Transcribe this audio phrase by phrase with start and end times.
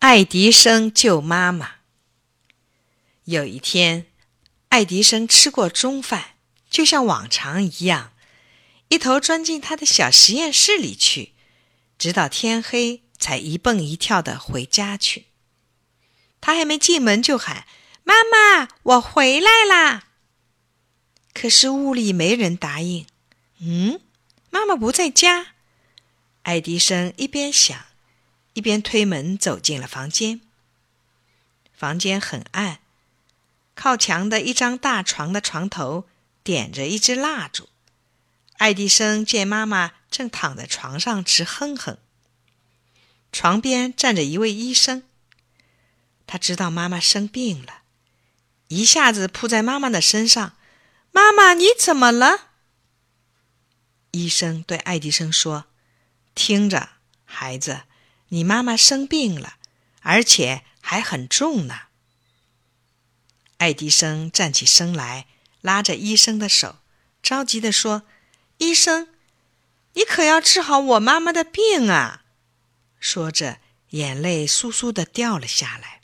[0.00, 1.72] 爱迪生救妈妈。
[3.24, 4.06] 有一天，
[4.70, 6.36] 爱迪生吃过中饭，
[6.70, 8.14] 就像往常一样，
[8.88, 11.34] 一头钻进他的小实验室里去，
[11.98, 15.26] 直到天黑才一蹦一跳的回家去。
[16.40, 17.66] 他还没进门就喊
[18.02, 20.04] ：“妈妈，我回来啦！”
[21.34, 23.06] 可是屋里没人答应。
[23.60, 24.00] 嗯，
[24.48, 25.48] 妈妈不在家。
[26.44, 27.89] 爱迪生一边想。
[28.52, 30.40] 一边推门走进了房间。
[31.72, 32.80] 房间很暗，
[33.74, 36.06] 靠墙的一张大床的床头
[36.42, 37.68] 点着一支蜡烛。
[38.58, 41.96] 爱迪生见妈妈正躺在床上直哼哼。
[43.32, 45.04] 床边站着一位医生。
[46.26, 47.82] 他知道妈妈生病了，
[48.68, 50.56] 一下子扑在妈妈的身上
[51.10, 52.50] ：“妈妈，你怎么了？”
[54.12, 55.64] 医生对爱迪生说
[56.34, 56.90] ：“听着，
[57.24, 57.82] 孩子。”
[58.30, 59.58] 你妈妈生病了，
[60.00, 61.82] 而且还很重呢。
[63.58, 65.26] 爱迪生站起身来，
[65.60, 66.78] 拉着医生的手，
[67.22, 68.04] 着急地说
[68.58, 69.08] ：“医生，
[69.92, 72.24] 你可要治好我妈妈的病啊！”
[72.98, 73.58] 说着，
[73.90, 76.00] 眼泪簌簌的掉了下来。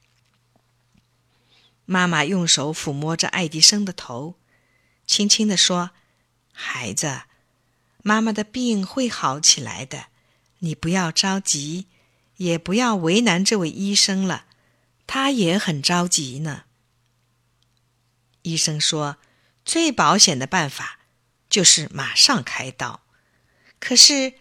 [1.84, 4.34] 妈妈用手抚摸着爱迪生的头，
[5.06, 5.92] 轻轻地说
[6.52, 7.22] ：“孩子，
[8.02, 10.06] 妈妈的病会好起来的，
[10.58, 11.86] 你不要着急。”
[12.36, 14.46] 也不要为难这位医生了，
[15.06, 16.64] 他也很着急呢。
[18.42, 19.16] 医生说
[19.64, 21.00] ：“最保险的办法
[21.48, 23.00] 就是马上开刀。”
[23.80, 24.34] 可是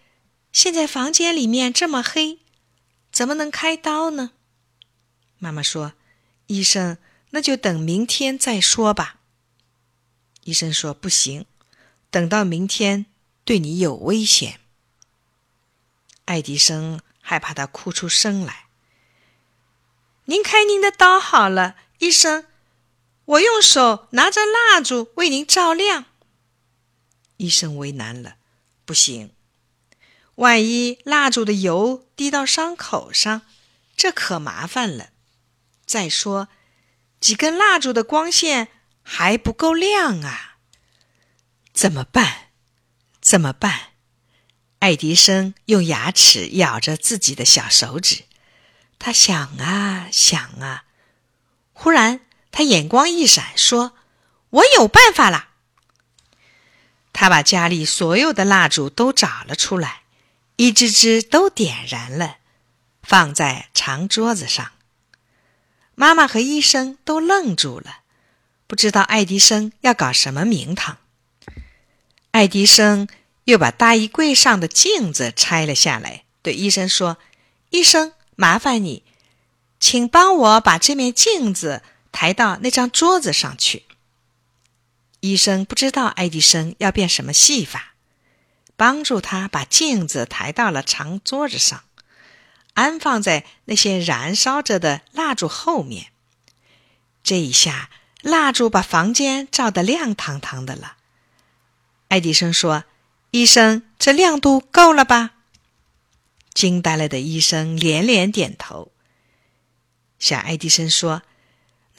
[0.51, 2.39] 现在房间里面这么黑，
[3.11, 4.31] 怎么能开刀呢？
[5.39, 5.93] 妈妈说
[6.47, 6.97] ：“医生，
[7.31, 9.21] 那就等明天再说吧。”
[10.43, 11.45] 医生说：“不行，
[12.11, 13.05] 等到明天
[13.43, 14.59] 对你有危险。”
[16.25, 16.99] 爱迪生。
[17.27, 18.65] 害怕他哭出声来。
[20.25, 22.45] 您开您的刀好了，医生，
[23.25, 26.05] 我用手拿着蜡烛为您照亮。
[27.37, 28.35] 医生为难了，
[28.85, 29.33] 不行，
[30.35, 33.41] 万一蜡烛的油滴到伤口上，
[33.97, 35.09] 这可麻烦了。
[35.87, 36.47] 再说，
[37.19, 38.67] 几根蜡烛的光线
[39.01, 40.57] 还不够亮啊，
[41.73, 42.51] 怎么办？
[43.19, 43.94] 怎么办？
[44.79, 48.25] 爱迪生用牙齿咬着自己的小手指，
[48.99, 50.83] 他想啊想啊，
[51.73, 52.19] 忽然
[52.51, 53.93] 他眼光一闪，说
[54.51, 55.49] ：“我有办法了！”
[57.11, 60.03] 他把家里所有的蜡烛都找了出来，
[60.57, 62.37] 一支支都点燃了，
[63.01, 64.73] 放在长桌子上。
[65.95, 68.01] 妈妈和医生都愣住了，
[68.67, 70.97] 不知道爱迪生要搞什么名堂。
[72.31, 73.07] 爱迪生。
[73.45, 77.17] 又把大衣柜上的镜子拆了下来，对医生说
[77.69, 79.03] ：“医生，麻烦你，
[79.79, 83.83] 请帮我把这面镜子抬到那张桌子上去。”
[85.21, 87.93] 医生不知道爱迪生要变什么戏法，
[88.75, 91.83] 帮助他把镜子抬到了长桌子上，
[92.73, 96.07] 安放在那些燃烧着的蜡烛后面。
[97.23, 97.91] 这一下，
[98.21, 100.97] 蜡烛把房间照得亮堂堂的了。
[102.07, 102.85] 爱迪生说。
[103.35, 105.31] 医生，这亮度够了吧？
[106.53, 108.93] 惊呆了的医生连连点头。
[110.17, 111.21] 小爱迪生说：“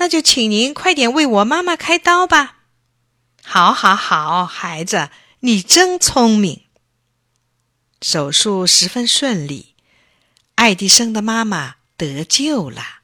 [0.00, 2.60] 那就请您快点为我妈妈开刀吧。
[3.44, 5.10] ”“好，好，好，孩子，
[5.40, 6.64] 你真聪明。”
[8.00, 9.74] 手术十分顺利，
[10.54, 12.95] 爱迪生的妈妈得救了。